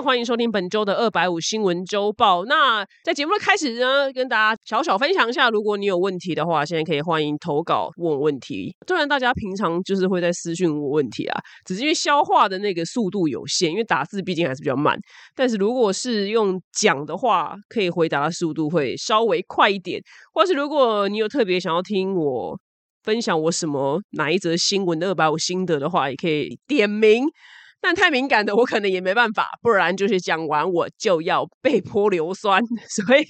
[0.00, 2.44] 欢迎收听本周的二百五新闻周报。
[2.44, 8.74] 那在节目的开始呢，跟大家小小分享一下，如果你有问题的话，现在可以欢迎投稿问问题。
[8.86, 14.96] 虽然大家平常就是会在私讯问问题啊，只是因为消化的那个速度有限，因为打字毕竟还是比较慢。
[15.34, 20.00] 但是如果是用讲的话，可以回答的速度会稍微快一点。
[20.32, 22.58] 或是如果你有特别想要听我
[23.02, 27.24] 分享我什么哪一则新闻的二百五心得的话，也可以点名。
[27.80, 32.60] 但太敏感的，我可能也没办法，不然就是讲完我就要被泼硫酸，
[32.90, 33.24] 所以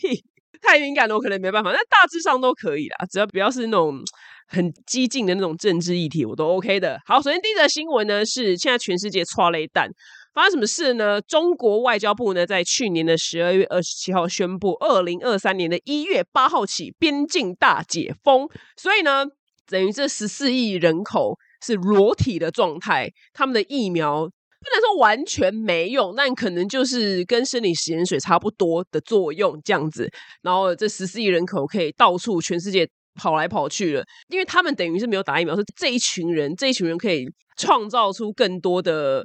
[0.63, 1.71] 太敏感的我可能没办法。
[1.71, 4.01] 但大致上都可以啦，只要不要是那种
[4.47, 6.99] 很激进的那种政治议题，我都 OK 的。
[7.05, 9.87] 好，首先第一则新闻呢是现在全世界抓雷弹，
[10.33, 11.21] 发生什么事呢？
[11.21, 19.27] 中国外交部呢在去年的十二月二十七号宣布，二零二三年的一月八号起边境大解封，所以呢，
[19.67, 24.27] 等于这十四亿人口是裸体的状态，他们的疫苗。
[24.61, 30.11] 不能说完全没用，但可能就是跟生理食盐水差不多的作用这样子。
[30.43, 39.25] 然后这十四亿人口可以到处全世界跑来跑去了，因为他们等于是没有打疫苗，是这一群人，这一群人可以创造出更多的。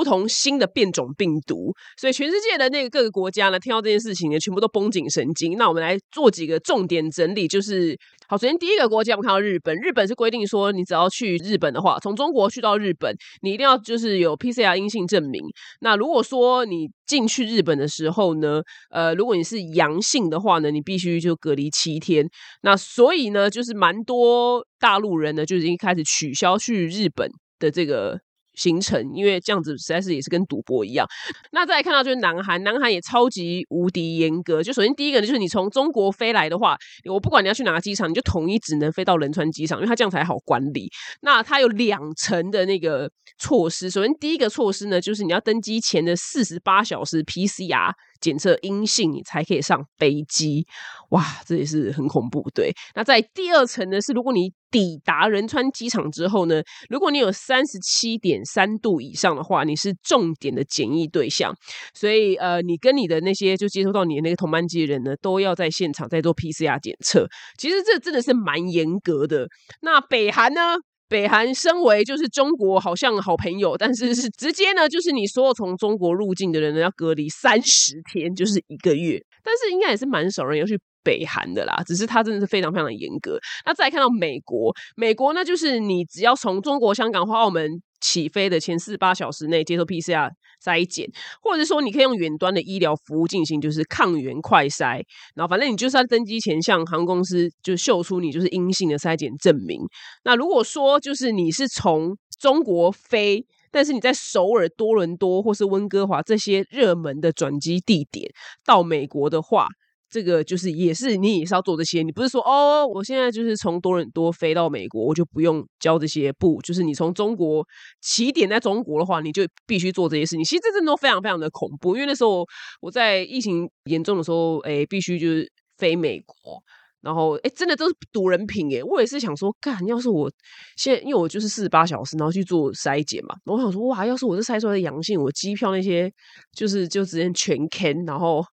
[0.00, 5.58] 不同新的变种病毒，所以全世界的那个各个国家呢，听到这件事情呢，全部都绷紧神经。
[5.58, 7.94] 那我们来做几个重点整理，就是
[8.26, 15.38] 好，首先第一个国家，我们看到日本，日本是规定说，你只要去日本的话，从中国去到日本，你一定要就是有 PCR 阴性证明。
[15.80, 22.26] 那如果说你进去日本的时候呢，呃，如果你是阳性的话呢，你必须就隔离七天。
[22.62, 28.18] 那所以呢，就是蛮多大陆人呢，就已经开始取消去日本的这个。
[28.60, 31.06] 行程，因为这样子实在是也是跟赌博一样。
[31.52, 34.62] 那再来看到就是南韩，南韩也超级无敌严格。
[34.62, 36.76] 就首先第一个呢，就是你从中国飞来的话，
[37.08, 40.90] 我不管你要去哪个机场，你就统一只能飞到仁川机场，因为它这样才好管理。
[41.22, 43.88] 那它有两层的那个措施。
[43.88, 47.92] 首先第一个措施呢，就是你要登机前的四十八小时 PCR。
[48.20, 50.66] 检测阴性，你才可以上飞机。
[51.10, 52.48] 哇，这也是很恐怖。
[52.54, 61.52] 对，那在第二层呢，是如果你抵达仁川机场之后呢，如果你有三十七点三度以上的话，你是重点的检疫对象。
[61.94, 67.26] 所以，呃，你跟你的那些就接收到你的那个同班机的人呢，都要在现场再做 PCR 检测。
[67.58, 69.48] 其实这真的是蛮严格的。
[69.80, 70.76] 那北韩呢？
[71.10, 79.20] 北韩身为就是中国好像好朋友，但是是直接呢，就是你所有从中国入境的人呢要隔离三十天，就是一个月。
[79.42, 83.38] 但是应该也是蛮少人要去北韩的啦，只是它真的是非常非常的严格。
[83.64, 90.30] 那再看到美国，美国呢就是你只要从中国香港或澳门起飞的前四八小时内接受 PCR。
[90.62, 91.08] 筛检，
[91.40, 95.02] 或者说你可以用远端的医疗服务进行，就是抗原快筛，
[95.34, 99.80] 然后反正你就是在登机前向航空公司就秀出你就是阴性的筛检证明。
[100.22, 108.30] 那如果说就是你是从中国飞，但是你在首尔、多伦多或是温哥华这些热门的转机地点
[108.66, 109.66] 到美国的话。
[110.10, 116.60] 这个就是也是你也是要做这些，你不是说哦，我现在就是从多伦多飞到美国，我就不用交这些不？
[116.62, 117.64] 就是你从中国
[118.02, 120.42] 起点在中国的话，你就必须做这些事情。
[120.42, 122.44] 其实这真的都非常非常的恐怖，因为那时候
[122.80, 126.60] 我在疫情严重的时候，哎，必须就是飞美国，
[127.02, 128.82] 然后哎，真的都是赌人品哎。
[128.82, 130.28] 我也是想说，干，要是我
[130.76, 136.12] 现在因为我就是四十八小时，然后去做筛检嘛，我想说哇，要是我是筛出来的阳性，我机票那些
[136.52, 138.44] 就是就直接全坑然后。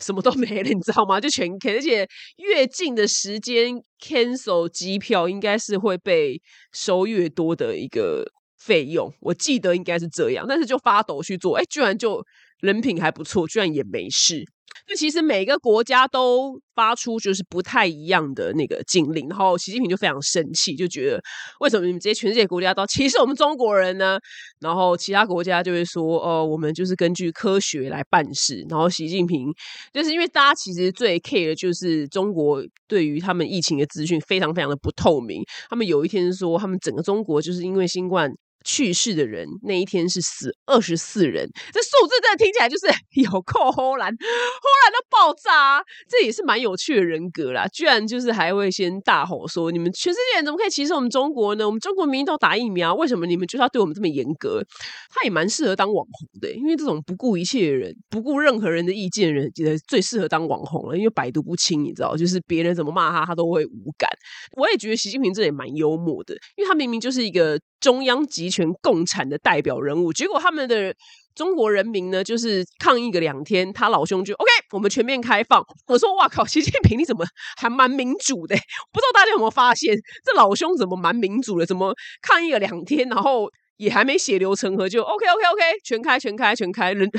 [0.00, 1.20] 什么都没了，你知道吗？
[1.20, 6.40] 就全 c 而且越近的时间 cancel 机票，应该是会被
[6.72, 8.24] 收越多的一个
[8.58, 9.12] 费用。
[9.20, 12.22] 我记得应该是这样，但是就发抖去做，哎，居然就
[12.60, 14.44] 人品还不错，居然也没事。
[14.88, 21.22] 那其实每个国家都发出就是不太一样的那个禁令，然后习近平就非常生气，就觉得
[21.60, 24.18] 为什么你们这些全世界国家都歧视我们中国人呢？
[24.60, 28.64] 然后其他国家就会说，哦，我们就是根据科学来办事。
[28.68, 29.46] 然后习近平
[29.92, 35.42] 就是因为大家其实最 care 的就是中国对于他们疫情的资讯非常非常的不透明。
[35.70, 38.30] 他们有一天说，他们整个中国就是因为新冠。
[38.64, 42.86] 去世的人那一天是死二十四人，这数字真的听起来就是
[43.22, 47.66] 有够忽然，忽然到爆炸，这也是蛮有趣的人格啦。
[47.68, 51.66] 居然就是还会先大吼说：“你们全世界人怎么可以歧视我们中国呢？
[51.66, 54.62] 我们中国民民都打疫苗，为什么你们就是要对我们这么严格？”
[55.08, 60.96] 他也蛮适合当网红的，因为这种不顾一切的人，不顾任何人的意见的人，觉得最适合当网红了。
[60.96, 64.08] 因为百毒不侵，你知道，就是别人怎么骂他，他都会无感。
[64.56, 67.58] 我也觉得习近平这也蛮幽默的，因为他明明就是一个。
[67.82, 70.94] 中央集权共产的代表人物，结果他们的
[71.34, 75.60] 中国人民呢，就是抗议个两天，他老兄就 OK，我们全面开放。
[75.88, 77.26] 我说哇靠，习近平你怎么
[77.56, 78.54] 还蛮民主的？
[78.92, 81.66] 不知道大家有没有发现，这老兄怎么蛮民主的？
[81.66, 81.92] 怎么
[82.22, 87.10] 抗议了两天，然后也还没血流成河，就 OK OK OK，全开全开全开，人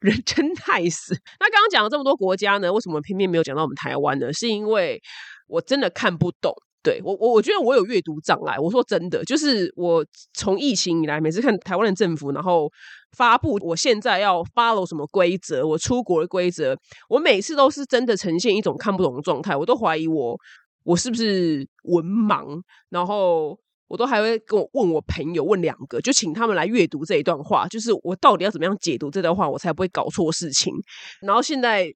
[0.00, 1.12] 人真 nice。
[1.40, 4.32] 那刚刚讲了这么多国家呢，为什么偏偏没有讲到我们台湾呢？
[4.32, 5.02] 是因为
[5.48, 6.54] 我真的看不懂。
[6.82, 8.58] 对我，我我觉得我有阅读障碍。
[8.58, 12.70] 我说真的，就是我从疫情以来，每次看台湾的政府，然后
[13.16, 16.76] 发布我现在要 follow 什么规则，我出国的规则，
[17.08, 19.56] 我每次都是真的呈现一种看不懂的状态。
[19.56, 20.36] 我都怀疑我
[20.84, 23.58] 我是不是文盲，然后。
[23.88, 30.72] 我都还会跟我问我朋友问两个，就请他们来阅读这一段话，就是我到底要怎么样解读这段话，我才不会搞错事情。
[31.20, 31.92] 然后现在，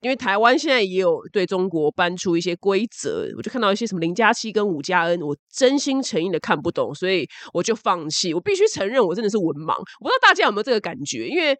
[0.00, 8.32] 因为台湾现在也有对中国搬出一些规则，我就看到一些什么零加七跟五加 N，我真心诚意的看不懂，所以我就放弃。
[8.32, 9.74] 我必须承认，我真的是文盲。
[9.78, 11.28] 我不知道大家有没有这个感觉？
[11.28, 11.56] 因为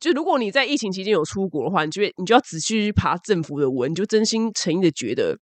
[0.00, 5.36] 就如果你在疫情期间有出国的话，你就你就要仔细去爬政府的文，你就真心诚意的觉得。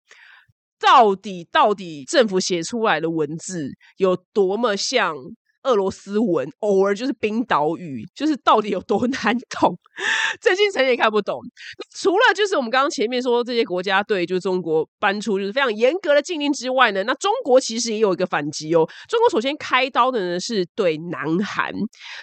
[0.79, 3.67] 到底到底政府写出来的文字
[3.97, 5.15] 有多么像
[5.67, 9.77] 俄罗斯文，偶尔就是冰岛语，就是到底有多难懂？
[10.41, 11.39] 郑新成也看不懂。
[11.95, 18.87] 除了就是我们刚刚前面说这些国家对就中国搬出就是非常严格的禁令之外呢，那中国其实也有一个反击哦。
[19.09, 21.73] 中国首先开刀的呢是对南韩，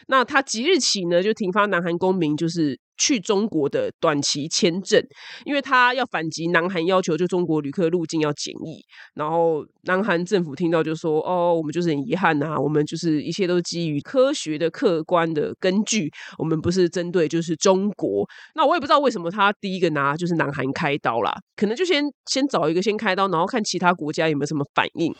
[0.09, 2.79] 那他即日起呢就停发南韩公民就是。
[2.97, 5.03] 去中国的短期签证，
[5.45, 8.85] 因为他要反击南韩要求，就中国旅客入境要检疫。
[9.15, 25.15] 然后南韩政府听到就说：“哦，我们就是很遗憾呐，我们就是一切都基于科学的、客观的根据，我们不是针对就是中国。”那我也不知道为什么他第一个拿就是南韩开刀啦，可能就先先找一个先开刀，然后看其他国家有没有什么反应。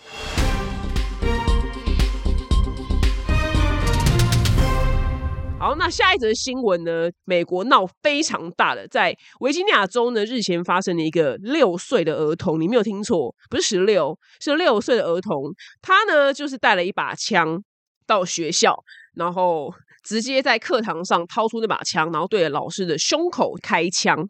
[5.65, 7.09] 好，那下一则新闻呢？
[7.25, 15.45] 美国闹非常大的，在维吉尼亚州呢，日前发生了一个六岁的儿童，你没有听错，不是十六，是六岁的儿童。
[15.81, 17.65] 他呢，就是带了一把枪
[18.07, 18.77] 到学校，
[19.15, 19.73] 然后
[20.03, 24.23] 直接在课堂上掏出那把枪，然后对着老师的胸口开枪。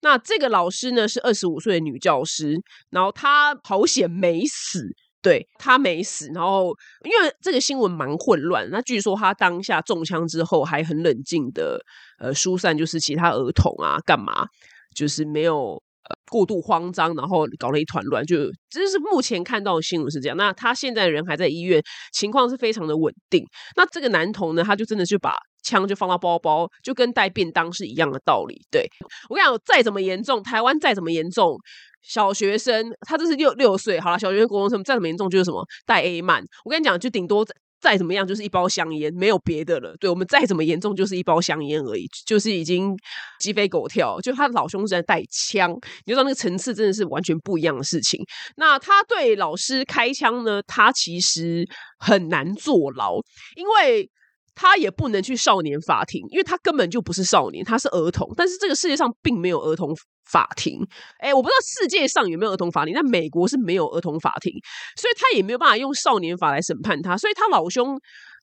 [0.00, 4.88] 那这个老师呢，是二十五岁的女教师，然后她好险没死。
[5.22, 6.74] 对他没死，然后
[7.04, 11.78] 因为这个新闻蛮混乱，那据说他当下中枪之后还很冷静的，
[12.18, 14.46] 呃，疏散就是其他儿童啊，干嘛
[14.94, 18.36] 就是没有呃过度慌张，然后搞了一团乱，就
[18.70, 20.36] 这是目前看到的新闻是这样。
[20.36, 21.82] 那他现在人还在医院，
[22.12, 23.44] 情况是非常的稳定。
[23.76, 28.60] 那这个男童呢，他就真的就把枪就放到包包，就跟带便当是一样的道理。
[28.70, 28.88] 对
[29.28, 31.56] 我跟你讲，再怎么严重，台湾再怎么严重。
[32.02, 36.42] 小学生，他这是六六岁，好了，小学生、高中生再怎么严重就是什么带 A 曼。
[36.64, 37.46] 我跟你讲，就顶多
[37.78, 39.94] 再怎么样就是一包香烟，没有别的了。
[40.00, 42.96] 对我们再怎么严重就是一包香烟而已，就是已经
[43.38, 44.18] 鸡飞狗跳。
[44.22, 45.70] 就他的老兄在带枪，
[46.06, 48.18] 你就知道那个层次真的是完全不一样的事情。
[48.56, 50.62] 那他对老师开枪呢？
[50.62, 51.68] 他其实
[51.98, 53.16] 很难坐牢，
[53.56, 54.10] 因为。
[54.54, 58.28] 他也不能去少年法庭，因为他根本就不是少年，他是儿童。
[58.36, 59.94] 但是这个世界上并没有儿童
[60.30, 60.86] 法庭，
[61.18, 64.52] 哎，我不知道世界上有没有儿童法庭，但美国是没有儿童法庭，
[64.96, 67.16] 所以他也没有办法用少年法来审判他。
[67.16, 67.98] 所以他老兄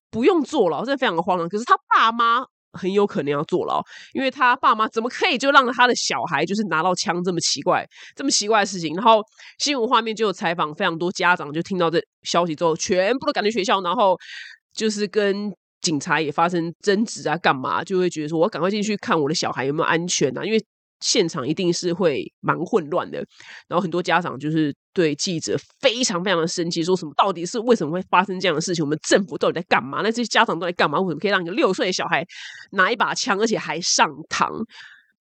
[0.10, 1.48] 不用坐牢，真的非常的荒唐。
[1.48, 2.44] 可是他爸妈
[2.74, 3.82] 很有可能要坐牢，
[4.14, 8.96] 因为他爸妈怎么可以就让他的小孩就是拿到枪这么奇怪、这么奇怪的事情？
[8.96, 9.22] 然后
[9.60, 14.18] 新闻画面就有采访非常多家长，就听到这消息之后，全部都赶去学校，然后
[14.74, 15.54] 就是跟。
[15.88, 20.44] 警察也发生争执啊，干嘛就会觉得说，我赶快进去看我的小孩有没有安全啊？
[20.44, 20.62] 因为
[21.00, 23.20] 现场一定是会蛮混乱的。
[23.70, 28.84] 然后很多家长就是对记者非常非常的生气，说什么到底是为什么会发生这样的事情？
[28.84, 30.02] 我们政府到底在干嘛？
[30.04, 31.00] 那这些家长都在干嘛？
[31.00, 32.26] 为什么可以让一个六岁的小孩
[32.72, 34.66] 拿一把枪，而且还上膛？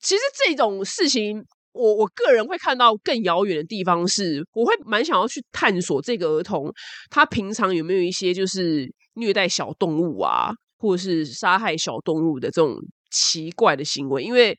[0.00, 1.40] 其实这种事情，
[1.72, 6.72] 我我个人会看到更遥远的地方，是我会蛮想要去探索这个儿童
[7.08, 8.92] 他平常有没有一些就是。
[9.16, 12.76] 虐待小动物啊，或者是杀害小动物的这种
[13.10, 14.56] 奇怪的行为，因为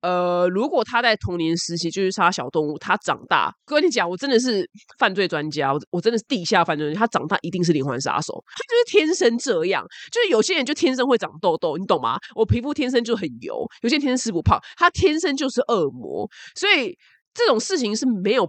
[0.00, 4.64] 呃，如果他在童年时期就是杀小动物，他长大，跟你讲，我真的是
[4.96, 12.16] 犯罪专家，我我真的是地下犯罪，他长大一定是连环杀手，他就是天生这样，就是有些人就天生会长痘痘，你懂吗？
[12.36, 16.96] 我皮肤天生就很油，有些人天生吃不胖，他天生就是恶魔，所以
[17.34, 18.48] 这种事情是没有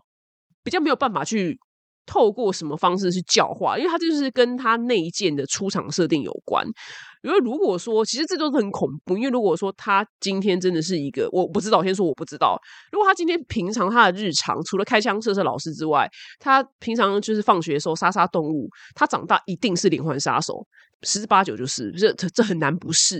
[0.64, 1.60] 比较没有办法去。
[2.10, 3.78] 透过什么方式去教化？
[3.78, 6.66] 因为他就是跟他那一件的出场设定有关。
[7.22, 9.16] 因为如果说，其实这都是很恐怖。
[9.18, 12.58] 因为如果说他今天真的是一个，我不知道，先说我不知道。
[12.92, 20.66] 如果他今天平常他的日常除了开枪射射老师之外，他平常就是放学的时候杀杀动物，他长大一定是连环杀手，
[21.04, 23.20] 十之八九就是这这这很难不是。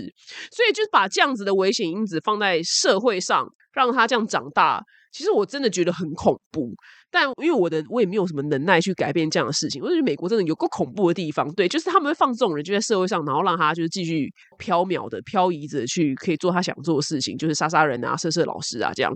[0.50, 3.46] 所以就是把这样子的危险因子放在社会上。
[3.72, 4.82] 让他这样长大，
[5.12, 6.72] 其实我真的觉得很恐怖。
[7.12, 19.12] 但因为我的我也没有什么能耐去改变这样的事情，我觉得美国真的有个恐怖的地方，对，就是他们会放这种人就在社会上，然后让他就是继续飘渺的漂移着去，可以做他想做的事情，就是杀杀人啊、射射老师啊这样，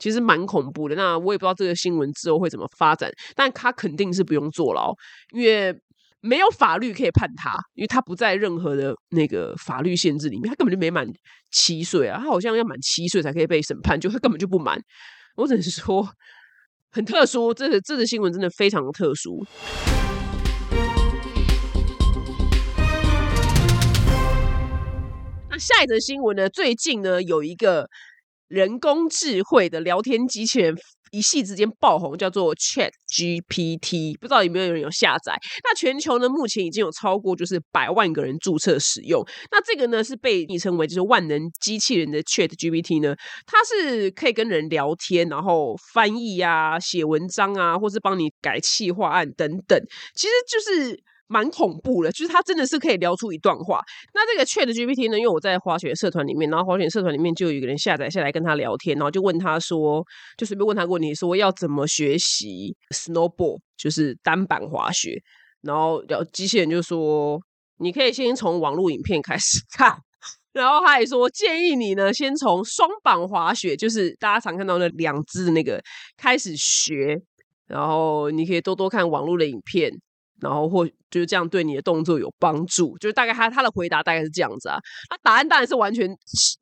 [0.00, 0.94] 其实蛮恐怖的。
[0.94, 4.90] 那我也不知道这个新闻之后会怎么发展，但他肯定是不用坐牢，
[5.34, 5.74] 因为
[6.22, 11.06] 没有法律可以判他，因为他不在任何的那个法律限制里面，他根本就没满
[11.52, 14.80] 七岁啊，他好像要满七岁才可以被审判，就他根本就不满。
[15.36, 16.08] 我只能说。
[16.90, 19.44] 很特殊，这个这个新闻真的非常特殊。
[25.50, 26.48] 那下一则新闻呢？
[26.48, 27.88] 最近呢，有一个
[28.46, 30.76] 人工智慧的聊天机器人。
[31.14, 35.38] 一夕之间爆红，叫做 Chat GPT，不知道有没有人有下载？
[35.62, 39.24] 那全球呢，目前已经有超过就是百万个人注册使用。
[39.52, 43.14] 那这个呢，是被昵称为就是万能机器人的 Chat GPT 呢，
[43.46, 49.80] 它是可以跟人聊天，然后翻译啊、写文章啊，或是帮你改企划案等等，
[50.14, 51.00] 其实就是。
[51.26, 53.80] 蛮恐怖的，就是他真的是可以聊出一段话。
[54.12, 55.18] 那这个 Chat GPT 呢？
[55.18, 60.04] 因为我在滑雪社团里面，然后滑雪社团里面就有一个人下载下来跟他聊天，然后就问他说，
[60.36, 65.20] 就随便问他问题，说要怎么学习 snowboard，就是单板滑雪。
[65.62, 67.40] 然后聊机器人就说，
[67.78, 69.96] 你可以先从网络影片开始看。
[70.52, 75.82] 然后他还说，建议你呢先从双板滑雪，就是大家常看到的两只那个
[76.16, 77.18] 开始学。
[77.66, 79.90] 然后你可以多多看网络的影片。
[80.44, 84.76] 然后或就是这样对你的动作有帮助，就是大概他他的回答大概是这样子啊。
[85.10, 86.58] 那答案当然是完全不是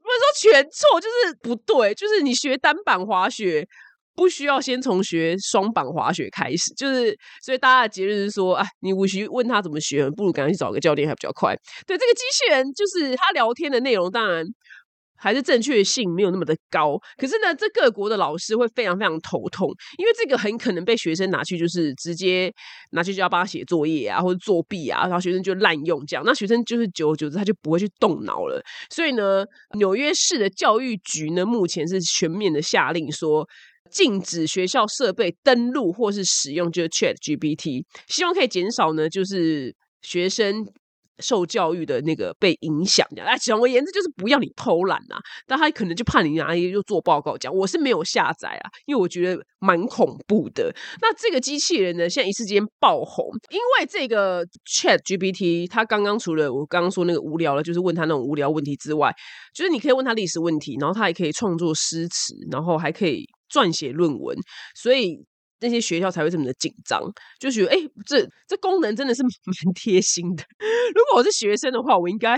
[0.46, 1.92] 说全错，就是不对。
[1.94, 3.66] 就是你学单板滑雪
[4.14, 11.54] 不需要先从学双板滑雪开始，就是所以大家的结论是说，哎，你无需问他怎么学，不如赶快去找个教练还比较快。
[11.86, 14.46] 对这个机器人，就是他聊天的内容，当然。
[15.22, 22.52] 还是正确性没有那么的高，可是呢，这各国的老师会非常非常头痛，因为这个很可能被学生拿去就是直接
[22.90, 28.60] 拿去就要帮他写作业啊，或者作弊啊，然后学生就滥用这样，那学生就是久而久之他就不会去动脑了。
[28.90, 29.44] 所以呢，
[29.78, 33.46] 纽约市的教育局呢，目前是全面的下令说，
[33.90, 40.66] 禁止学校设备登录或是使用就是 Chat GPT，希望可以减少呢就是学生。
[41.18, 45.16] 受教育的那个被影响，这样哎，总而言之就是不要你偷懒呐。
[45.46, 50.74] 但他可能就怕你拿一就做报告讲，我是没有下载啊，因为我觉得蛮恐怖的。
[51.00, 59.12] 那这个机器人呢，现在一时间爆红，因为这个 Chat GPT，它刚刚除了我刚刚说那个无聊了，就是问他那种无聊问题之外，
[59.54, 64.36] 就是你可以问他历史问题，然后他还可以创作诗词，然后还可以撰写论文，
[64.74, 65.24] 所以。
[65.62, 67.00] 那些学校才会这么的紧张，
[67.40, 70.44] 就觉得哎，这这功能真的是 蛮贴心的。
[70.94, 72.36] 如果我是学生的话，我应该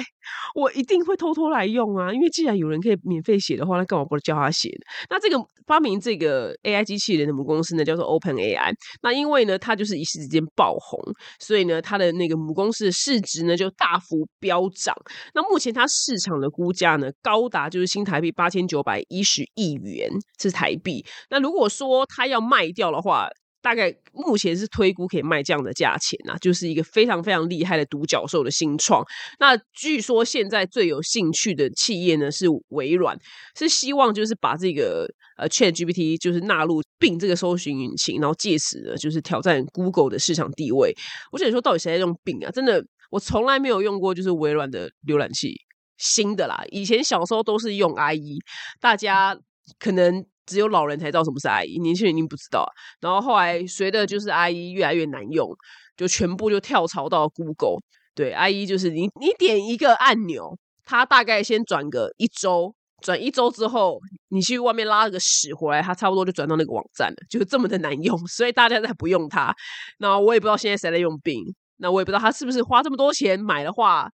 [0.54, 4.70] 我一定会偷偷来用啊，因为既然有人可以免费写的话，那干嘛不教他写？
[5.10, 8.72] 那这个发明这个 AI 机器人的母公司呢，叫做 Open AI。
[9.02, 11.00] 那因为呢，它就是一时之间爆红，
[11.40, 14.94] 所以呢，它的那个母公司的市值呢就大幅飙涨。
[15.34, 21.04] 那目前它市场的估价呢，高达就是新台币八千九百一十亿元，是台币。
[21.30, 23.28] 那如果说它要卖掉的话，啊
[23.62, 29.02] 大概目前是推估可以卖这样的价钱呐，就是一个非常非常厉害的独角兽的新创。
[29.38, 33.18] 那据说现在最有兴趣的企业呢是微软，
[33.58, 40.94] 是希望就是把这个呃 Chat GPT 就是纳入并这个搜寻引擎，然后借此呢就是挑战 Google 的市场地位。
[41.32, 42.50] 我想说，到底谁在用并啊？
[42.50, 45.54] 真的，我从来没有用过就是微软的浏览器，
[45.96, 46.62] 新的啦。
[46.68, 48.40] 以前小时候都是用 IE，
[48.78, 49.34] 大家
[49.78, 50.26] 可能。
[50.46, 52.66] 只有老人才知道什么是阿姨年轻人一定不知道。
[53.00, 55.48] 然后后来随着就是阿姨越来越难用，
[55.96, 57.78] 就全部就跳槽到 Google。
[58.14, 62.72] 对阿姨就是你你点一个按钮，它大概先转个一周，
[63.02, 63.98] 转一周之后，
[64.28, 68.16] 你去外面拉了个屎回来，它差不多就转到那个网站了，就是这么的难用。
[68.28, 69.52] 所以大家在不用它。
[69.98, 71.42] 那我也不知道现在谁在用病，
[71.78, 74.08] 那我也不知道他是不是花这么多钱买的话，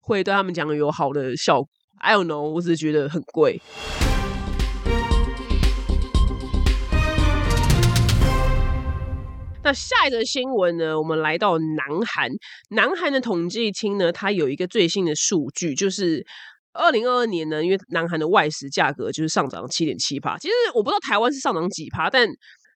[0.00, 1.68] 会对他们讲有好的效果。
[2.00, 3.62] I don't know，我只是觉得很贵。
[9.64, 10.98] 那下一则新闻呢？
[10.98, 12.30] 我们来到南韩，
[12.68, 16.22] 南韩的统计厅呢，它有一个最新的数据，就是
[16.74, 20.36] 二零二二年呢，因为南韩的外食价格就是上涨七点七趴。
[20.36, 22.28] 其实我不知道台湾是上涨几趴，但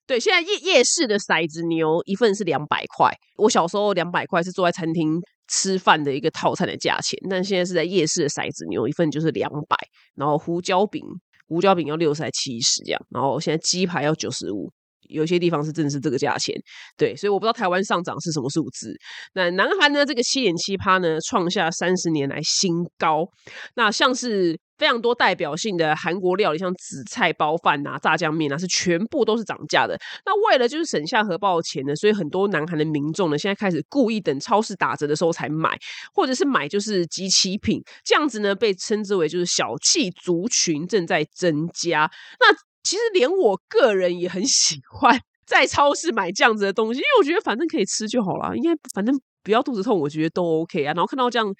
[0.06, 3.12] 对现在夜夜市的骰子牛一份是两百块。
[3.36, 9.76] 我小时候两百块是坐在餐厅吃饭的一个套餐的价钱，但现在是在夜市的骰子牛一份就是两百，
[10.14, 11.04] 然后胡椒饼
[11.48, 14.72] 胡椒饼要六十还七十这样，然后现在鸡排要九十五。
[15.08, 16.54] 有些地方是真的是这个价钱，
[16.96, 18.94] 对，所以我不知道台湾上涨是什么数字。
[19.34, 20.04] 那南韩呢？
[20.06, 23.26] 这个七点七趴呢，创下三十年来新高。
[23.74, 29.98] 那像是非常多代表性的韩国料理，像紫菜包饭啊、炸酱面啊，是全部都是涨价的。
[30.24, 35.76] 那为了就是省下荷包钱呢，所以很多南韩的民众呢，现在开始故意等超市打折的时候才买，
[36.14, 42.10] 或者是买就是集齐品，这样子呢被称之为就是小气族群正在增加。
[42.40, 50.94] 那其实连我个人也很喜欢在超市买这样子的东西，因为我觉得反正可以吃就好了，应该反正不要肚子痛，我觉得都 OK 啊。
[50.94, 51.54] 然后看到这样。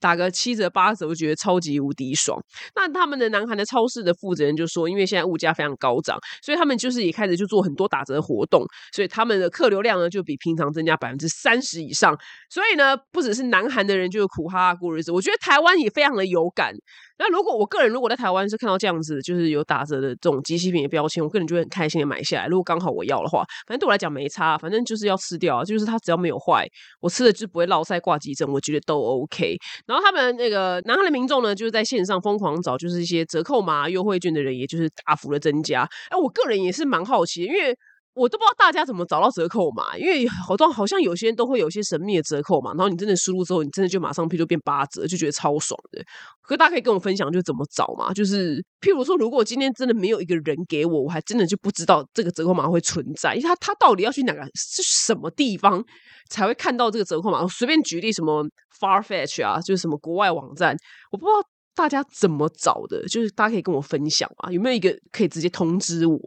[0.00, 2.40] 打个七折八折，我觉得超级无敌爽。
[2.76, 12.16] 那他们的南韩的超市的负责人就说，因为现在物价非常高涨，所以他们就是也开始就做很多打折活动，所以他们的客流量呢就比平常增加百分之三十以上。
[12.48, 16.72] 所以呢，不只是南韩的人就苦哈哈过日子，我觉得台湾也非常的有感。
[17.18, 22.46] 那如果我个人如果在台湾是看到这样子，就是有打折的这种机器品的标签，我个人就会很开心的买下来。
[22.46, 26.66] 如果刚好我要的话，反正对我来讲没差，反正就是要吃掉，就是它只要没有坏，
[27.00, 29.56] 我吃了就不会落腮挂急诊，我觉得都 OK。
[29.86, 35.82] 然后他们那个南韩的民众呢，就是在线上疯狂找，就是一些折扣码、优惠券的人，也就是大幅的增加。
[36.10, 37.76] 哎，我个人也是蛮好奇，因为。
[38.18, 46.02] 我都不知道大家怎么找到折扣码，因为好多好像有些人都会有一些神秘的折扣嘛，然后你真的输入之后，你真的就马上譬如变八折，就觉得超爽的。
[46.42, 48.12] 可大家可以跟我分享，就怎么找嘛？
[48.12, 55.84] 就是譬如说，如果今天真的没有一个人给我，我还真的就不知道这个折扣码会存在，因为他他到底要去哪个是什么地方
[56.28, 57.42] 才会看到这个折扣码？
[57.42, 58.44] 我随便举例，什么
[58.80, 60.76] Farfetch 啊，就是什么国外网站，
[61.12, 66.18] 我不知道大家怎么找的，就是大家可以跟我分享啊，有没有一个可以直接通知我，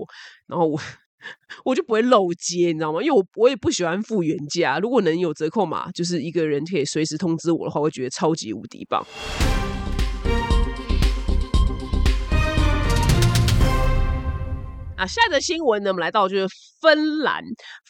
[0.47, 0.79] 然后我。
[1.63, 3.01] 我就不会漏接，你知道吗？
[3.01, 4.79] 因为我我也不喜欢付原价。
[4.79, 9.05] 如果能有折扣码，就是一个人可以随时通知我的话，我会觉得超级无敌棒。
[14.97, 16.47] 啊，下一个新闻呢，我们来到就是
[16.79, 17.43] 芬兰。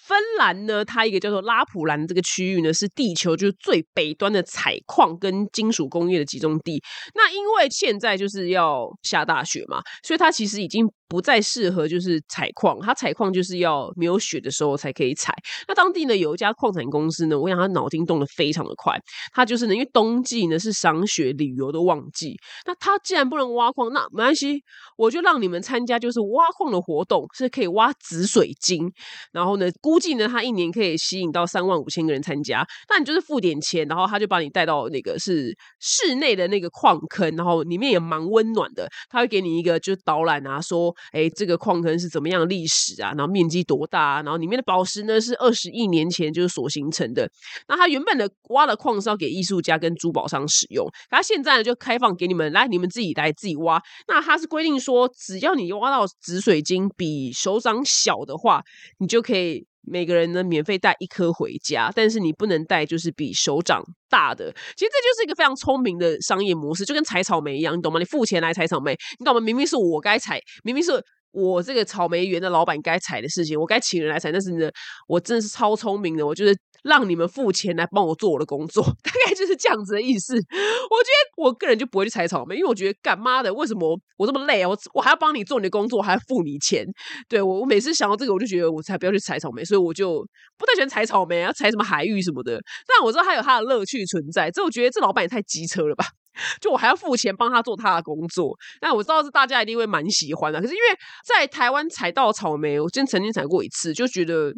[0.08, 6.82] 芬兰呢，它一个叫做拉普兰这个区域呢，是地球就是最北端的采矿跟金属工业的集中地。
[7.14, 10.92] 那因为现在就是要下大雪嘛，所以它其实已经。
[11.12, 15.34] 不再适合就是采矿，它采矿就是要没有雪的时候才可以采。
[15.68, 18.98] 那当地呢有一家矿产公司呢，我想他脑筋动得非常的快，
[19.34, 24.64] 他就是呢因为冬季呢是赏雪旅游的旺季，那他既然不能挖矿，那没关系，
[24.96, 28.90] 我就让你们参加就是挖矿的活动，是可以挖紫水晶。
[29.34, 32.66] 然后呢，估计呢他一年可以吸引到三万五千个人参加。
[32.88, 40.96] 那你就是付点钱，然后他就把你带到那个是室内的那个矿坑，然后里面也蛮温暖的，他会给你一个就是导览啊，说。
[41.12, 43.14] 哎，这个矿坑是怎么样历史啊？
[43.18, 44.22] 然后面积多大啊？
[44.24, 47.30] 然后里面的宝石呢是二十亿年前就是所形成的。
[47.68, 53.82] 那它原本的挖的矿是要给艺术家跟珠宝商使用，它现在呢就开放给你们来，你们自己来自己挖。
[54.08, 58.64] 那它是规定说，只要你挖到紫水晶比手掌小的话，
[59.00, 61.92] 你就可以每个人呢免费带一颗回家。
[61.96, 64.52] 但是你不能带就是比手掌大的。
[64.76, 68.00] 其实这就是一个非常聪明的商业模式，就跟采草莓一样，你懂吗？
[68.00, 69.40] 你付钱来采草莓，你懂吗？
[69.40, 71.04] 明明是我该采，明明是。
[71.34, 74.34] 我这个草莓园的老板该采的事情，我该请人来采。
[74.34, 74.70] 但是呢，
[75.08, 80.36] 我真的是超聪明的，我就是让你们付钱来帮我做我的工作，大概就是这样子的意思。
[80.36, 84.70] 我觉得我个人就不会去采草莓，因为我觉得干妈的为什么我这么累啊？
[84.70, 86.86] 我我还要帮你做你的工作，还要付你钱。
[87.30, 90.26] 对我，我每次想到这个，我就觉得我才不要去采草莓，所以我就
[90.58, 92.60] 不太喜欢采草莓啊，采什么海芋什么的。
[92.88, 96.06] 但我知道它有它的乐趣存在，这我觉得这老板也太机车了吧。
[96.62, 100.62] 就我还要付钱帮他做他的工作，那我知道是大家一定会蛮喜欢的。
[100.62, 100.86] 可是因为
[101.28, 104.50] 在台湾采到草莓，我真曾经采过一次，就觉得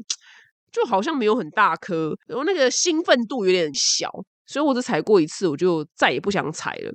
[0.74, 4.10] 就好像没有很大颗，然后那个兴奋度有点小，
[4.48, 6.92] 所以我只采过一次，我就再也不想采了。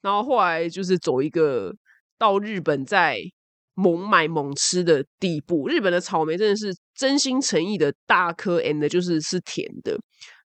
[0.00, 1.72] 然后后来就是走一个
[2.18, 3.16] 到日本再
[3.74, 5.68] 猛买猛吃的地步。
[5.68, 9.96] 日本的草莓真的是真心诚意的大颗，and 就是是甜的。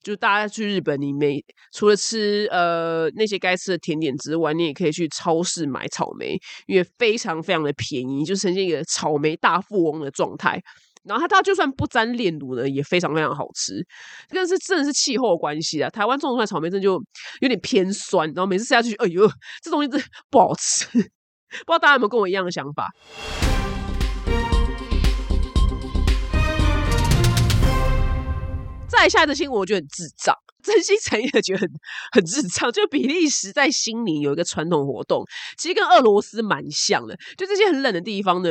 [0.04, 6.38] 就大家去日本，你没除了吃呃那些该吃的甜点之外，你也可以去超市买草莓，
[6.68, 10.62] 因为非常非常的便宜，就呈现一个草莓大富翁的状态。
[11.08, 13.86] 然后它它就算不沾炼乳呢，也非常非常好吃。
[14.30, 17.02] 这个是真的是气候关系啊，台湾种出来草莓真的就
[17.42, 19.28] 有点偏酸，然后每次吃下去，哎呦，
[19.64, 20.86] 这东西真不好吃。
[21.66, 22.92] 不知道大家有没有跟我一样的想法？
[28.90, 30.36] 再下一个新闻，我觉得很智障。
[30.64, 31.70] 真心诚意的觉得很
[32.12, 35.24] 很智障，就比利时在新年有一个传统活动，
[35.58, 37.16] 其实跟俄罗斯蛮像的。
[37.38, 38.50] 就这些很冷的地方呢，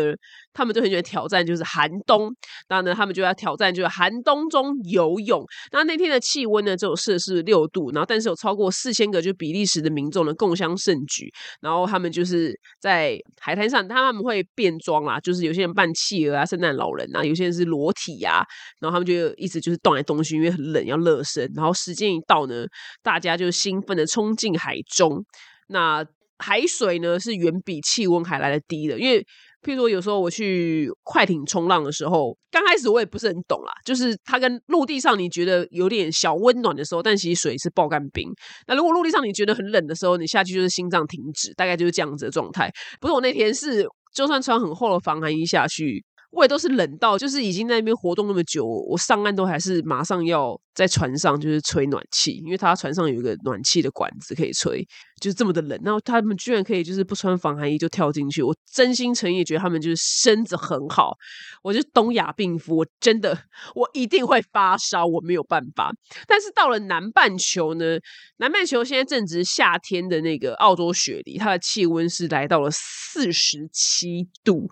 [0.57, 2.35] 他们就很喜欢挑战，就是寒冬。
[2.66, 5.45] 然后呢，他们就要挑战，就是寒冬中游泳。
[5.71, 11.31] 那那天的气温呢，只有摄氏六度，然后但是有超过四千个就比利时的民众呢共襄盛举。
[11.61, 18.42] 然后他们就是在海滩上，他们会变装啦，就是有些人扮企鹅啊、圣诞老人啊，有些人是裸体呀。
[18.81, 21.51] 然后他们就一直就是动来动去，因为很冷要热身。
[21.55, 22.64] 然后时间一到呢，
[23.03, 25.23] 大家就兴奋的冲进海中。
[25.69, 26.03] 那
[26.38, 29.23] 海水呢是远比气温还来的低的，因为。
[29.66, 33.72] 譬如说，有时候我去快艇冲浪的时候，刚开始我也不是很懂啦。
[33.85, 38.31] 就是它跟陆地上你觉得有点小温暖的时候，但其实水是爆干冰。
[38.68, 42.70] 那如果陆地上你觉得很冷的时候，你下去就是心脏停止，大概就是这样子的状态。
[43.00, 46.05] 不是我那天是，就算穿很厚的防寒衣下去。
[46.33, 54.87] 我也都是冷到，就是已经在那边活动那么久，我上岸都还是马上要在船上就是吹暖气，因为他船上有一个暖气的管子可以吹，
[55.20, 55.81] 就是这么的冷。
[55.85, 61.16] 然后他们居然可以就是不穿防寒衣就跳进去，我真心诚意觉得他们就是身子很好。
[61.62, 63.37] 我就东亚病夫，我真的
[63.74, 65.92] 我一定会发烧，我没有办法。
[66.26, 67.98] 但是到了南半球呢，
[68.37, 74.70] 南半球现在正值夏天的那个澳洲雪梨，它的气温是来到了四十七度。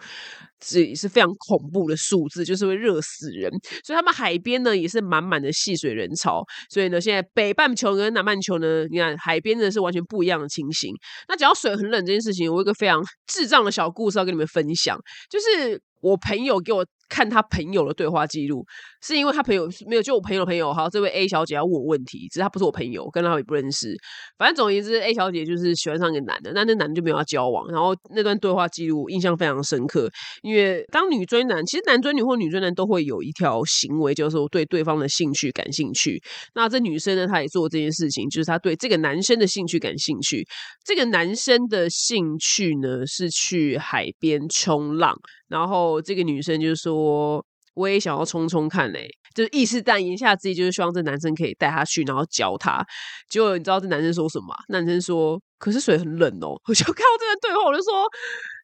[0.67, 3.51] 这也是非常恐怖的数字，就是会热死人。
[3.85, 6.43] 所以他们海边呢也是满满的戏水人潮。
[6.71, 10.93] 所以呢，现在北半球跟南半球呢，你看海边呢是完全不一样样的情形。
[11.29, 14.99] 那讲到水很冷这件事情，我有一个非常智障的小故事要跟你们分享，
[15.31, 16.85] 就是我朋友给我。
[17.09, 18.65] 看他朋友的对话记录，
[19.03, 23.95] 是因为他朋友没有就我朋友的朋友好，这位 A 小姐要问我问题，只是她不是我朋友，我跟她也不认识。
[24.39, 27.69] 反正总而言之，A 小姐就是喜欢上一个男的，那那男的就没有要交往。
[27.69, 30.11] 然后那段对话记录印象非常深刻，
[30.43, 36.21] 因为当女追男，其实男追女或女追男都会有一条行为，就是说对对方的兴趣感兴趣。
[36.55, 40.47] 那这女生呢，她也做这件事情，就是她对这个男生的兴趣感兴趣。
[40.85, 45.15] 这个男生的兴趣呢，是去海边冲浪。
[45.55, 47.41] 然后这个女生就说，
[47.75, 52.85] 我也想要冲冲看嘞，就是意思但言下之意就是希望这男生可以带她去，然后教她。
[53.31, 54.53] 结果你知道这男生说什么？
[54.71, 56.59] 男生说：“可是水很冷哦。
[56.67, 57.93] ”我就看到这个对话，我就说：“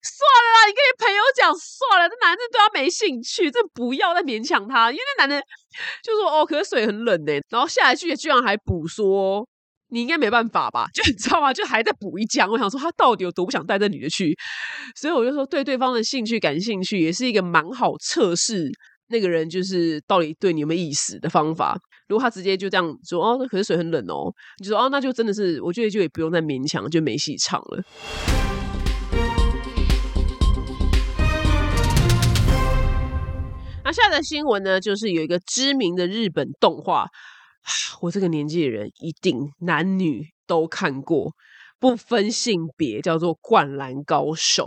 [0.03, 5.40] 算了啦，你跟你朋友讲算了。”这男生对他没兴趣，这不要再勉强他，因为那男的
[6.03, 9.46] 就说：“哦，可是水很冷呢。”然后下一句居然还补说。
[9.92, 10.87] 你应该没办法吧？
[10.94, 11.53] 就你知道吗？
[11.53, 12.48] 就还在补一讲。
[12.48, 14.37] 我想说他到底有多不想带这女的去，
[14.94, 18.70] 所以我就说对对方的兴趣感兴趣，也是一个蛮好测试
[19.09, 21.76] 那个人就是到底对你有没有意思的方法。
[22.09, 27.83] 如果他直接就这样说哦，那可是水很冷哦，你说哦，那就真的是我觉得就也不用再勉强，就没戏唱了。
[33.83, 37.07] 那下的新闻呢，就是有一个知名的日本动画。
[38.01, 41.33] 我这个年纪的人，一定男女都看过。
[41.81, 44.66] 不分性别，叫做《灌篮高手》。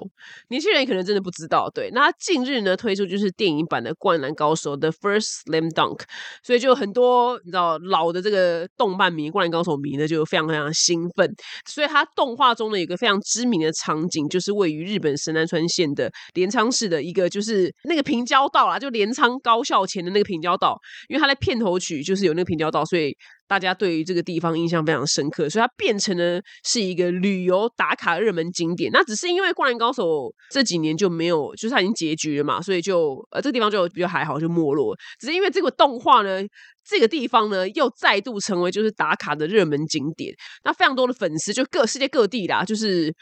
[0.49, 1.69] 年轻人可能真的不知道。
[1.69, 6.01] 对，那近日呢推出就是电影版的《灌篮高手》的 First Slam Dunk，
[6.43, 11.31] 所以就很多你知道老的这个动漫迷、灌篮高手迷呢就非常非常兴奋。
[11.67, 20.75] 所以它动画中呢有个非常知名的场景，就是位于日本神奈川县的镰仓市的一个就是那个平交道啦，就镰仓高校前的那个平交道。
[21.07, 23.15] 因为它在片头曲就是有那个平交道，所以。
[23.47, 28.89] 大家对于这个地方印象非常深刻，所以它变成了是一个旅游打卡热门景点。
[28.93, 30.03] 那只是因为《灌篮高手》
[30.49, 34.95] 这几年就没有，就是它已经结局了嘛，所以就呃这个地方就比较还好，就没落。
[35.19, 36.41] 只是因为这个动画呢，
[36.83, 40.33] 这个地方呢又再度成为就是打卡的热门景点。
[40.63, 43.13] 那非常多的粉丝就各世界各地啦，就是。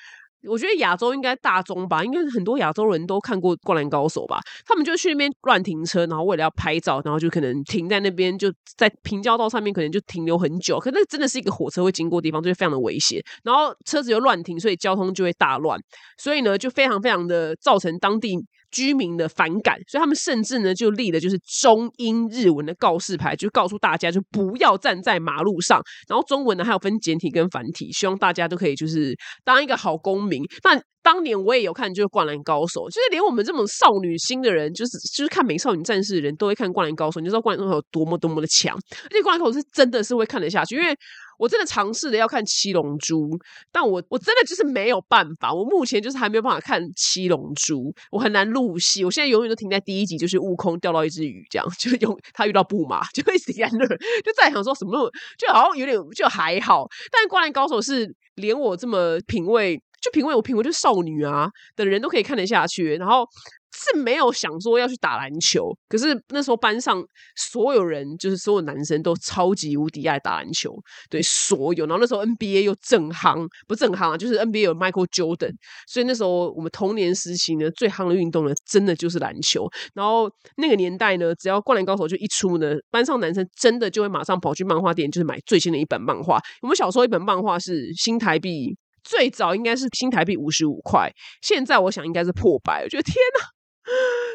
[0.50, 4.40] 我觉得亚洲应该大中吧，应该很多亚洲人都看过《灌篮高手》吧。
[4.66, 10.80] 他们就去那边乱停车，然后为了要拍照，然后就可能停在那边，就在平交道上面，可能就停留很久。
[10.80, 13.22] 可那真的是一个火车会经过的地方，就是非常的危险。
[13.44, 15.80] 然后车子又乱停，所以交通就会大乱。
[16.18, 18.38] 所以呢，就非常非常的造成当地。
[18.72, 25.82] 居民的反感，所以他们甚至呢就立了就是中英日文的告示牌，就告诉大家就不要站在马路上。
[26.08, 30.42] 然后中文呢还有分简体跟繁体，希望大家都可以就是当一个好公民。
[30.64, 38.76] 那当年我也有看，就是《灌篮高手》，就是连我们这种少女心的人，就是就是看美少女战士的人都会看《灌篮高手》，你知道《灌篮高手》有多么多么的强。
[38.76, 40.96] 而且《灌篮高手》是真的是会看得下去，因为。
[41.38, 43.28] 我真的尝试的要看七龙珠，
[43.72, 45.52] 但我我真的就是没有办法。
[45.52, 49.04] 我目前就是还没有办法看七龙珠，我很难入戏。
[49.04, 56.86] 我现在永远都停在第一集，就是悟空钓到一只鱼，这样就用他遇到布马，就会死在那，就在想说什么，就好像有点就还好。
[57.12, 63.26] 但灌篮高手是连我这么品味，就品味我品味就是少女啊的人都可以看得下去，然后。
[63.74, 67.02] 是没有想说要去打篮球，可是那时候班上
[67.38, 70.76] 所有人，就是所有男生都超级无敌爱打篮球，
[71.10, 71.86] 对所有。
[71.86, 75.54] 然后那时候 NBA 又正夯，不正夯啊，就是 NBA 有 Michael Jordan，
[75.88, 79.66] 所以那时候我们童年时期呢，最夯的运动呢，真的就是篮球。
[79.94, 86.38] 然后那个年代呢，只要灌篮高手就一出呢，班上男生真的就会马上跑去漫画店，就是买最新的一本漫画。
[86.62, 91.12] 我们小时候一本漫画是新台币，最早应该是新台币五十五块，
[91.42, 92.84] 现在我想应该是破百。
[92.84, 93.46] 我觉得天哪！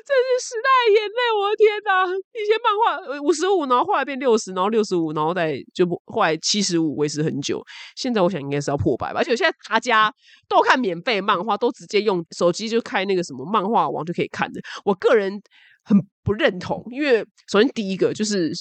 [0.06, 2.04] 这是时代眼泪，我的天哪！
[2.06, 7.64] 以前漫画五十五，然后后来变六十，然后六十五，然后再就后来七十五维持很久。
[7.96, 10.12] 现在我想应该是要破百吧，而且现在大家
[10.48, 14.60] 都看免费漫画，都直接用手机就开那个什么漫画网就可以看的。
[14.84, 15.40] 我个人
[15.84, 18.52] 很不认同，因为首先第一个就是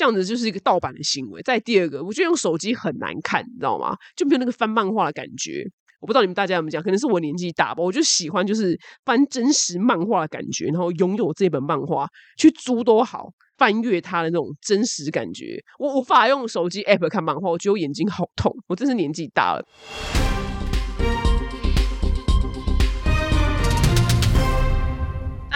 [0.00, 3.94] 这样子就是一个盗版的行为，再第二个，我觉得用手机很难看，你知道吗？
[4.16, 5.62] 就没有那个翻漫画的感觉。
[6.00, 12.08] 我不知道你们大家有没有讲，可能是我年纪大吧，我就喜欢就是翻真实漫画的感觉，然后拥有这本漫画
[12.38, 15.62] 去租都好，翻阅它的那种真实感觉。
[15.78, 19.62] 我无法用手机 app 看漫画，我觉得我眼睛好痛，我真是年纪大了。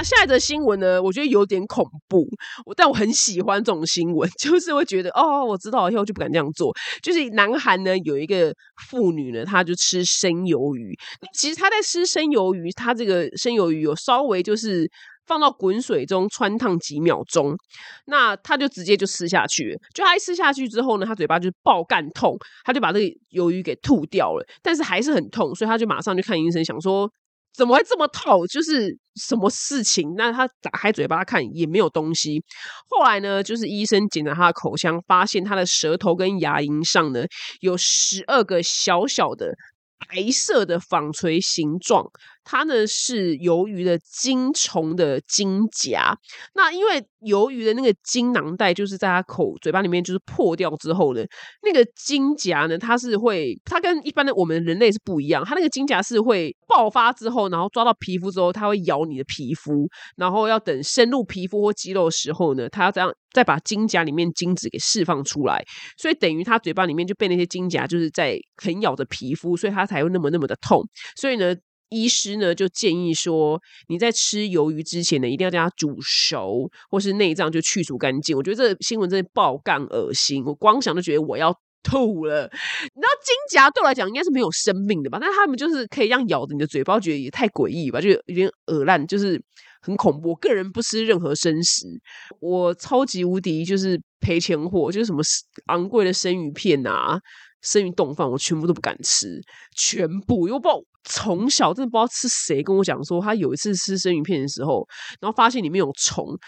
[0.04, 1.02] 下一则新闻呢？
[1.02, 2.28] 我觉得有点恐怖，
[2.76, 6.72] 但我很喜欢这种新闻， 就是会觉得哦，我知道以后就不敢这样做。
[7.02, 8.54] 就是南韩呢有一个
[8.88, 10.94] 妇女呢，她就吃生鱿鱼。
[11.32, 14.88] 其实她在吃生鱿鱼，她这个生鱿鱼有稍微就是
[15.26, 17.56] 放到滚水中穿烫几秒钟，
[18.06, 19.78] 那她就直接就吃下去。
[19.94, 27.10] 就她一吃下去之后呢，她嘴巴就爆干痛，她就把这个鱿鱼给吐掉了，但是还是很痛，所以她就马上去看医生，想说。
[27.54, 28.46] 怎么会这么透？
[28.46, 30.14] 就是什么事情？
[30.16, 32.42] 那他打开嘴巴看也没有东西。
[32.88, 37.24] 后来呢，就是医生检查他的口腔，发现他的舌头跟牙龈上呢
[37.60, 39.54] 有十二个小小的。
[40.06, 42.04] 白色的纺锤形状，
[42.44, 46.16] 它呢是鱿鱼的精虫的精夹。
[46.54, 51.24] 那因为鱿鱼的那个精囊袋就是在它口嘴巴里面就是破掉之后呢，
[51.62, 63.12] 那个精夹呢它是会，它跟一般的我们人类是不一样，它那个精夹是会爆发之后，然后抓到皮肤之后，它会咬你的皮肤，然后要等深入皮肤或肌肉的时候呢，它要这样。
[63.34, 65.60] 再把精甲里面精子给释放出来，
[65.98, 70.80] 所以等于他嘴巴里面就被那些精甲就是在啃咬着皮肤，所以他才会那么那么的痛。
[71.16, 71.52] 所以呢，
[71.94, 78.36] 医师呢就建议说，你在吃鱿鱼之前呢，一定要将它煮熟，或是内脏就去除干净。
[78.36, 82.42] 我觉得这新闻真的爆干恶心，我光想都觉得我要吐了。
[82.42, 85.18] 你知道金甲对我来讲应该是没有生命的吧？
[85.20, 88.00] 但他们就是可以让咬着你的嘴巴，觉得也太诡异吧？
[88.00, 89.40] 就有点恶烂，就是。
[89.86, 91.86] 很恐怖，我个人不吃任何生食，
[92.40, 95.22] 我超级无敌就是赔钱货，就是什么
[95.66, 97.20] 昂贵的生鱼片啊、
[97.64, 99.40] 生鱼冻饭，我全部都不敢吃，
[99.74, 100.46] 全部。
[100.46, 104.86] 因为不知道从小真的不知道是谁跟我讲说，他有一次吃生鱼片的时候，
[105.20, 106.38] 然后发现里面有虫，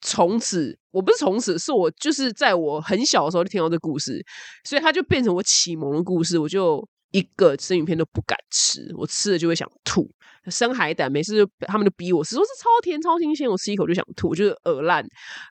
[0.00, 4.20] 从此我不是从此，是我就是在我很小的时候就听到这故事，
[4.64, 10.08] 所以它就变成我启蒙的故事，我就一个生鱼片都不敢吃，我吃了就会想吐。
[10.46, 15.06] 生海胆，每次就他们就逼我吃，说是超甜超新鲜，我吃一口就想吐，就是耳烂。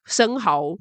[0.05, 0.77] 生蚝，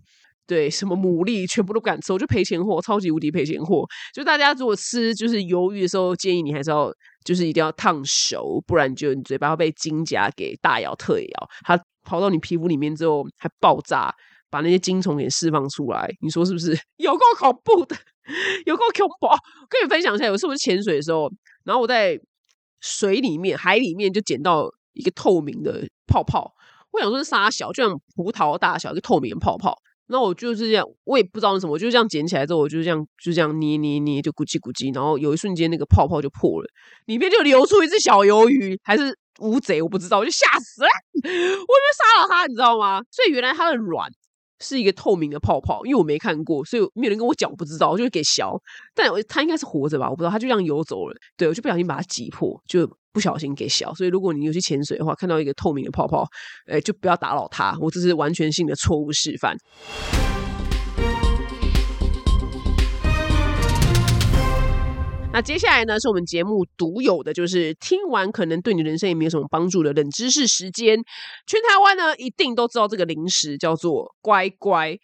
[0.51, 3.87] 对，什么牡蛎，全部都敢吃，我就赔钱货，超级无敌赔钱货。
[4.13, 6.93] 就大家如果吃就是鱿鱼的时候，建议你还是要
[7.25, 14.13] 就是一定要烫熟，不然就你嘴巴会被金甲给大咬特咬，它跑到你皮肤里面之后还爆炸，
[14.51, 16.77] 把那些精虫给释放出来，你说是不是？
[16.99, 17.95] 有够恐怖的，
[18.67, 19.29] 有够恐怖。
[19.69, 21.31] 跟你分享一下，有次我潜水的时候，
[21.65, 22.21] 然后我在。
[22.83, 26.51] 水里面、海里面就捡到一个透明的泡泡，
[26.93, 29.77] 我想说是沙小，就像葡萄大小一个透明泡泡。
[30.11, 36.69] 那我就是这样，我也不知道为什么，我就这样捡起来之后，我就这样就这样捏捏捏，就咕叽咕叽，然后有一瞬间那个泡泡就破了，
[37.07, 40.89] 里面就流出一只小鱿鱼，还是乌贼，我不知道，我就吓死了，
[41.23, 43.01] 我以为杀了它，你知道吗？
[43.11, 44.11] 所以原来它的卵。
[44.61, 48.51] 是一个透明的泡泡，因为我没看过，所以没有人跟我讲，我不知道，我就给削。
[48.95, 50.09] 但他应该是活着吧？
[50.09, 51.17] 我不知道，他就这样游走了。
[51.37, 53.93] 对我就不小心把它挤破，就不小心给削。
[53.95, 56.27] 所以如果你有去潜水的话，看到一个透明的泡泡，
[56.67, 57.77] 哎，就不要打扰它。
[57.81, 59.57] 我这是完全性的错误示范。
[65.33, 70.97] 那接下来呢，是我们节目独有的，就是听完可能对你人生也没有什么帮助的冷知识时间。
[71.47, 74.99] 全台湾呢，一定都知道这个零食叫做乖乖。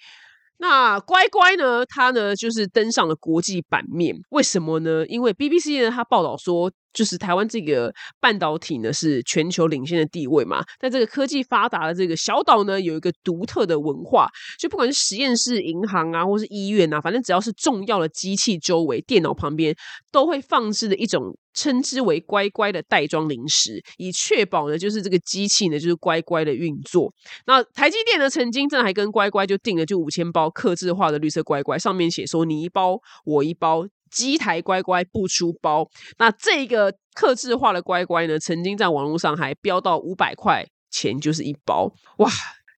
[0.58, 4.16] 那乖乖呢，它呢就是登上了国际版面。
[4.30, 5.06] 为什么呢？
[5.06, 6.70] 因为 BBC 呢，它报道说。
[6.96, 10.64] 就是台湾这个半导体呢，是全球领先的地位嘛。
[10.80, 14.26] 在这个科技发达的这个小岛呢，有一个独特的文化，
[14.58, 19.76] 就不管是实验室、银行啊，或是医院啊，反正只要是重要的机器周围、电脑旁边，
[20.10, 27.12] 都会放置的一种称之为“乖乖”的袋装零食，以确保呢，就是这个机器呢，就是乖乖的运作。
[27.46, 33.86] 那台积电呢，曾经真的还跟乖乖就订了就五千包刻制化的绿色乖乖，上面写说你一包我一包。
[34.10, 35.88] 机台乖乖不出包，
[36.18, 42.30] 那这个刻制化的乖乖呢，曾经在网络上还飙到五百块钱就是一包，哇！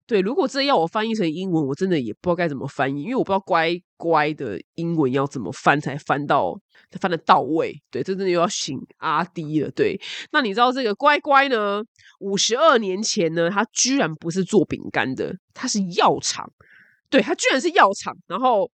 [0.07, 6.59] 对，如果真要我翻译成英文，我真的也不知道该怎么翻译，因为我不知道乖乖的英文要怎么翻才翻到
[6.99, 7.75] 翻的到位。
[7.91, 9.71] 对，这真的又要请阿迪了。
[9.73, 10.01] 对，
[10.33, 11.83] 那你知道这个乖乖呢？
[12.21, 16.51] 五十二年前呢，他居然不是做饼干的，他是药厂。
[17.11, 18.67] 对，他居然是药厂，然后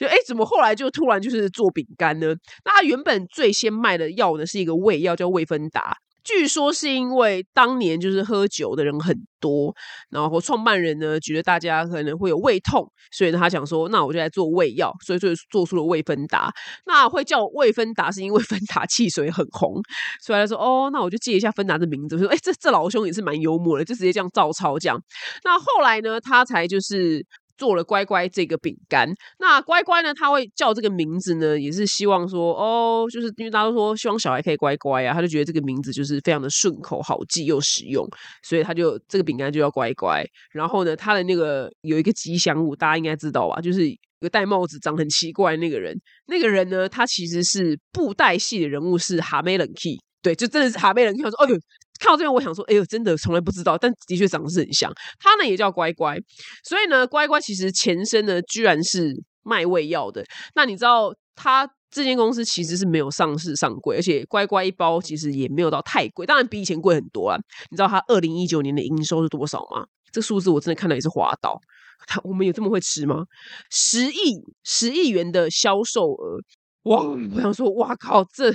[0.00, 2.34] 就哎，怎么后来就突然就是做饼干呢？
[2.64, 5.94] 那他原本最先卖的药呢，是一个胃药，叫胃芬达。
[6.22, 9.74] 据说是因为当年就是喝酒的人很多，
[10.10, 16.50] 然后创办人呢觉得大家可能会有胃痛，所以他想说，那我就来做胃药，所以就做出了胃芬达。
[16.86, 19.82] 那会叫胃芬达是因为芬达汽水很红，
[20.22, 22.18] 所以他说哦，那我就借一下芬达的名字。
[22.18, 25.02] 说哎，这这老兄也是蛮幽默的，就直接这样照抄这样。
[25.44, 27.26] 那后来呢，他才就是。
[27.60, 29.06] 做了乖乖这个饼干，
[29.38, 30.14] 那乖乖呢？
[30.14, 38.08] 他会叫这个名字呢，也是希望说，哦，就是因为大家都说希望小孩可以乖乖啊，他就觉得这个名字就是非常的顺口、好记又实用，
[38.42, 40.24] 所以他就这个饼干就叫乖乖。
[40.52, 43.60] 然后呢，他的那个有一个吉祥物，大家应该知道吧？
[43.60, 45.94] 就是一个戴帽子、长很奇怪那个人。
[46.28, 50.00] 那个人呢，他其实是布袋戏的人物，是哈梅冷 key。
[50.22, 51.22] 对，就真的是哈梅冷 key。
[51.22, 51.56] 说，哦呦。
[52.00, 54.92] 看到这边，我想说，哎呦，真的从来不知道，但的确长得是很像。
[55.18, 56.16] 它呢也叫乖乖，
[56.64, 60.24] 所以呢，乖乖其实前身呢居然是卖胃药的。
[60.54, 67.38] 那你知道，它这间公司其实是没有上市上柜，而且乖乖一包其实也没有到太贵，当然比以前贵很多啊。
[67.70, 69.84] 你知道它二零一九年的营收是多少吗？
[70.10, 71.60] 这数字我真的看到也是滑倒。
[72.06, 73.24] 他我们有这么会吃吗？
[73.70, 76.38] 十亿十亿元的销售额，
[76.84, 77.02] 哇！
[77.02, 78.50] 我想说，哇靠，这。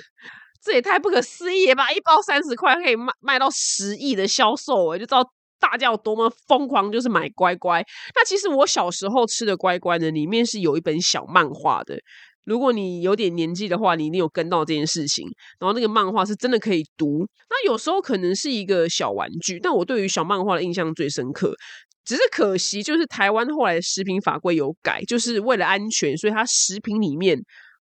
[0.65, 1.91] 这也太不可思议了吧！
[1.91, 5.23] 一包三十块可以卖卖到十亿的销售，哎，就知道
[5.59, 7.85] 大家有多么疯狂，就是买乖乖。
[8.15, 11.99] 那其实我小时候吃的乖乖呢，里面是有一本小漫画的。
[12.45, 15.27] 如果你有点年纪的话，你一定有跟到这件事情。
[15.59, 17.19] 然后那个漫画是真的可以读。
[17.49, 21.53] 那有时候可能是一个小玩具，但我对于小漫画的印象最深刻。
[22.03, 27.39] 只是可惜，就是台湾后来的食品法规有改，就是为了安全，所以它食品里面。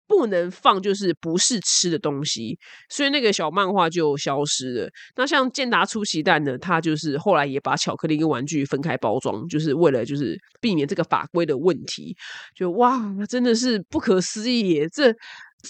[0.08, 2.58] 不能放就是不是吃的东西，
[2.90, 4.90] 所以那个小漫画就消失了。
[5.16, 12.16] 那像健达出奇蛋呢，它就是后来也把巧克力跟玩具分开包装，就是为了就是避免这个法规的问题。
[12.56, 14.70] 就哇，真的是不可思议！
[14.70, 14.88] 耶！
[14.92, 15.14] 这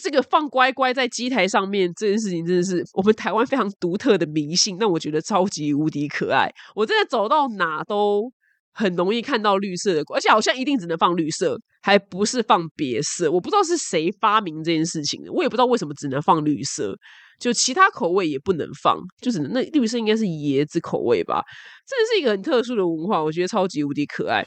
[0.02, 4.78] 这个放乖乖在机台上面这件事情，真的是我们台湾非常独特的迷信。
[4.80, 8.32] 那我觉得超级无敌可爱，我真的走到哪都。
[8.78, 13.32] 很容易看到绿色的，而且好像一定只能放绿色，还不是放别色。
[13.32, 16.96] 我不知道是谁发明这件事情的，我也不知道为什么只能放绿色，
[17.40, 21.44] 就其他口味也不能放，就只能那绿色应该是椰子口味吧。
[21.88, 24.46] 这是一个很特殊的文化，我觉得超级无敌可爱。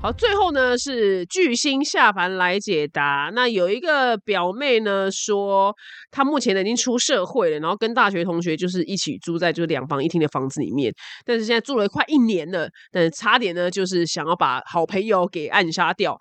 [0.00, 3.32] 好，最后呢是巨星下凡来解答。
[3.34, 5.74] 那有一个表妹呢说，
[6.12, 16.16] 她目前呢已经出社会了，然后跟大学同学就是一起住在就是两房一厅的房子里面，但是现在住了快一年了，但是差点呢就是想要把好朋友给暗杀掉。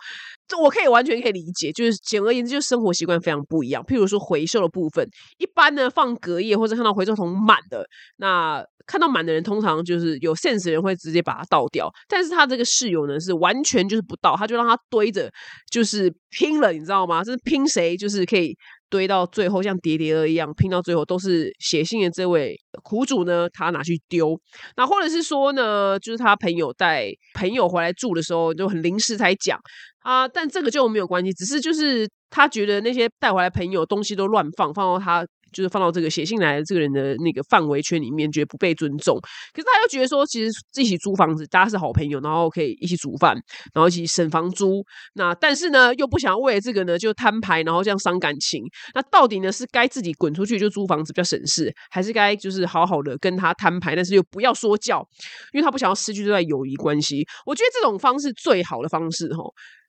[0.47, 3.83] 这我可以完全可以理解，就是简而言之，就是生活习惯非常不一样。
[3.83, 7.85] 譬如说回收的部分，一般呢放隔夜或者看到回收桶满的，
[8.15, 11.88] 那看到满的人通常就是有 sense 的人会直接把它倒掉。
[12.08, 15.30] 但是他这个室友呢是完全就是不倒，他就让他堆着，
[15.69, 17.23] 就是拼了，你知道吗？
[17.23, 18.58] 就是拼谁就是可以。
[18.89, 24.39] 堆到最后像叠叠乐一样拼到最后都是写信的这位苦主呢，他拿去丢。
[24.78, 29.60] 那或者是说呢，就是他朋友带朋友回来住的时候就很临时才讲
[30.04, 35.28] 啊，但这个就没有关系，只是就是他觉得那些带回来朋友东西都乱放，放到他。
[35.53, 39.17] 就是放到这个写信来的这个人的那个范围圈里面，觉得不被尊重。
[39.53, 43.36] 可是他又觉得说，其实一起租房子，大家是好朋友，然后可以一起煮饭，
[43.73, 44.83] 然后一起省房租。
[45.13, 48.63] 那但是呢，又不想要为了这个呢就摊牌，然后这样伤感情。
[48.93, 55.05] 那到底呢是该自己滚出去就租房子比较省事，还是该就是好好的跟他摊牌，但是又不要说教，
[55.53, 57.25] 因为他不想要失去这段友谊关系。
[57.45, 59.43] 我觉得这种方式最好的方式，哈，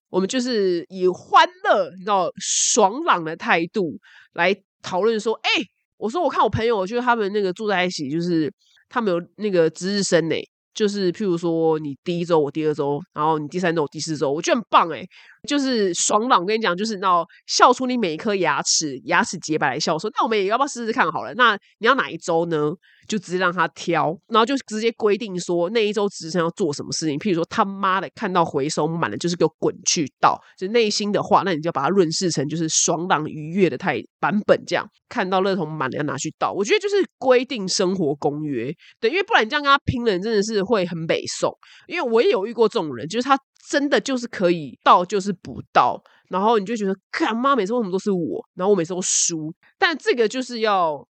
[0.09, 3.97] 我们就是以欢乐、你知道爽朗的态度
[4.33, 4.55] 来。
[4.81, 5.49] 讨论说，哎，
[5.97, 8.51] 我说我看我朋友，就是他们那个住在一起，就是
[8.89, 10.35] 他们有那个值日生呢，
[10.73, 15.03] 就是譬如说你第一周，我第二周，然后你第三周，我第四周，我觉得很棒哎，
[15.47, 16.41] 就是爽朗。
[16.41, 21.33] 我跟你讲，就是那笑出你每一颗牙齿，牙齿洁白来笑说，那我们也要不要试试看好了？
[21.35, 22.71] 那你要哪一周呢？
[23.09, 27.17] 就直接让他挑，然后就直接规定说那一周值日生要做什么事情。
[27.17, 30.39] 譬如说他妈的看到回收满了，就是给我滚去倒。
[30.55, 36.53] 就内心的话，那你就把它润饰成就是爽朗愉悦的态版本，这样看到乐桶满了要拿去倒。
[36.53, 38.71] 我觉得就是规定生活公约，
[39.01, 41.51] 对，因为不然你这样跟他拼了，真的是会很北宋。
[41.87, 43.35] 因为我也有遇过这种人，就是他
[43.67, 49.51] 真的就是可以倒，就是不倒，然后你就觉得干妈每次为什么都是我，然后我每次都输。
[49.79, 51.07] 但这个就是要。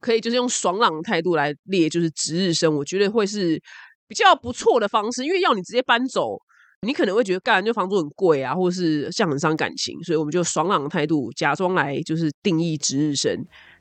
[0.00, 3.60] 可以就是用爽朗的态度来列，就是值日生，我觉得会是
[4.06, 6.38] 比较不错的方式，因为要你直接搬走。
[6.82, 13.34] 你可能会觉得，干就房租很贵啊，或者是这样很伤感情，所以我们就爽朗的态度，假装来就是定义值日生，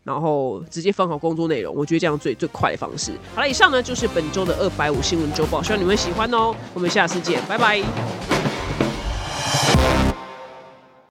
[0.03, 1.75] 然后直接分好工作内容。
[1.75, 3.11] 我觉得这样最最快的方式。
[3.35, 6.55] 好了，以上呢就是本周的二百五新闻周报，希望你们喜欢哦。
[6.73, 8.34] 我们下次见，拜拜。